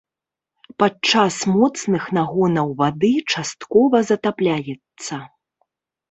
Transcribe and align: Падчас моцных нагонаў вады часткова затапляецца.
Падчас 0.83 1.35
моцных 1.57 2.07
нагонаў 2.17 2.67
вады 2.79 3.11
часткова 3.33 4.01
затапляецца. 4.09 5.15